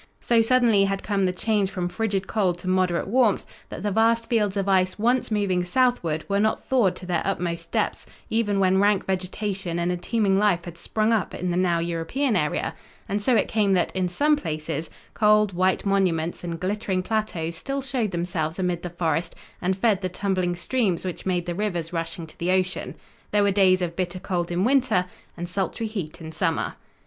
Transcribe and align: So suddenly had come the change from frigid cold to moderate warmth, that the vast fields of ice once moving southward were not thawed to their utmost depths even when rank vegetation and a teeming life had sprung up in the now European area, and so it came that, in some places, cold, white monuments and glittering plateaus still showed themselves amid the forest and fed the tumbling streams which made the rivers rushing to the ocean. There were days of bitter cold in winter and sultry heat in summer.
So 0.19 0.41
suddenly 0.41 0.85
had 0.85 1.03
come 1.03 1.27
the 1.27 1.31
change 1.31 1.69
from 1.69 1.87
frigid 1.87 2.25
cold 2.25 2.57
to 2.57 2.67
moderate 2.67 3.05
warmth, 3.07 3.45
that 3.69 3.83
the 3.83 3.91
vast 3.91 4.25
fields 4.25 4.57
of 4.57 4.67
ice 4.67 4.97
once 4.97 5.29
moving 5.29 5.63
southward 5.63 6.25
were 6.27 6.39
not 6.39 6.63
thawed 6.63 6.95
to 6.95 7.05
their 7.05 7.21
utmost 7.23 7.71
depths 7.71 8.07
even 8.27 8.59
when 8.59 8.81
rank 8.81 9.05
vegetation 9.05 9.77
and 9.77 9.91
a 9.91 9.97
teeming 9.97 10.39
life 10.39 10.65
had 10.65 10.75
sprung 10.79 11.13
up 11.13 11.35
in 11.35 11.51
the 11.51 11.55
now 11.55 11.77
European 11.77 12.35
area, 12.35 12.73
and 13.07 13.21
so 13.21 13.35
it 13.35 13.47
came 13.47 13.73
that, 13.73 13.95
in 13.95 14.09
some 14.09 14.35
places, 14.35 14.89
cold, 15.13 15.53
white 15.53 15.85
monuments 15.85 16.43
and 16.43 16.59
glittering 16.59 17.03
plateaus 17.03 17.55
still 17.55 17.83
showed 17.83 18.09
themselves 18.09 18.57
amid 18.57 18.81
the 18.81 18.89
forest 18.89 19.35
and 19.61 19.77
fed 19.77 20.01
the 20.01 20.09
tumbling 20.09 20.55
streams 20.55 21.05
which 21.05 21.27
made 21.27 21.45
the 21.45 21.53
rivers 21.53 21.93
rushing 21.93 22.25
to 22.25 22.35
the 22.39 22.49
ocean. 22.49 22.95
There 23.29 23.43
were 23.43 23.51
days 23.51 23.83
of 23.83 23.95
bitter 23.95 24.17
cold 24.17 24.49
in 24.49 24.63
winter 24.65 25.05
and 25.37 25.47
sultry 25.47 25.85
heat 25.85 26.19
in 26.19 26.31
summer. 26.31 26.73